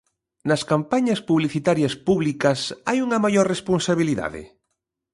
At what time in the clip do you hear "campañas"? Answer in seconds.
0.71-1.19